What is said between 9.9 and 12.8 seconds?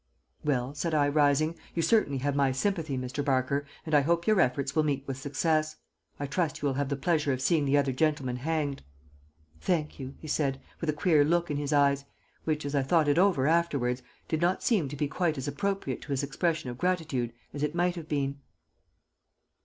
you," he said, with a queer look in his eyes, which, as